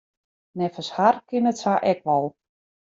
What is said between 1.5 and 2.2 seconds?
it sa ek